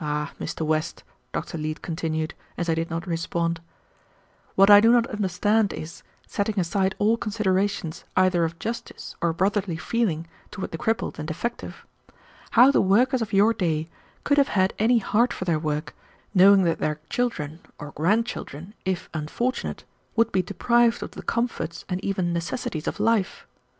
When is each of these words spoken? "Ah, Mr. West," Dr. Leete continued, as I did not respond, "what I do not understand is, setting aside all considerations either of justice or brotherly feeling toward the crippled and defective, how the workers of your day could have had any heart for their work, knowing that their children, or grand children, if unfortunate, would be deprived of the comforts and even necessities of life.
"Ah, 0.00 0.32
Mr. 0.40 0.66
West," 0.66 1.04
Dr. 1.30 1.56
Leete 1.56 1.80
continued, 1.80 2.34
as 2.58 2.68
I 2.68 2.74
did 2.74 2.90
not 2.90 3.06
respond, 3.06 3.60
"what 4.56 4.68
I 4.68 4.80
do 4.80 4.90
not 4.90 5.06
understand 5.06 5.72
is, 5.72 6.02
setting 6.26 6.58
aside 6.58 6.96
all 6.98 7.16
considerations 7.16 8.02
either 8.16 8.42
of 8.44 8.58
justice 8.58 9.14
or 9.20 9.32
brotherly 9.32 9.76
feeling 9.76 10.26
toward 10.50 10.72
the 10.72 10.76
crippled 10.76 11.20
and 11.20 11.28
defective, 11.28 11.86
how 12.50 12.72
the 12.72 12.80
workers 12.80 13.22
of 13.22 13.32
your 13.32 13.54
day 13.54 13.88
could 14.24 14.38
have 14.38 14.48
had 14.58 14.74
any 14.80 14.98
heart 14.98 15.32
for 15.32 15.44
their 15.44 15.60
work, 15.60 15.94
knowing 16.34 16.64
that 16.64 16.80
their 16.80 16.98
children, 17.08 17.60
or 17.78 17.92
grand 17.92 18.26
children, 18.26 18.74
if 18.84 19.08
unfortunate, 19.14 19.84
would 20.16 20.32
be 20.32 20.42
deprived 20.42 21.00
of 21.00 21.12
the 21.12 21.22
comforts 21.22 21.84
and 21.88 22.04
even 22.04 22.32
necessities 22.32 22.88
of 22.88 22.98
life. 22.98 23.46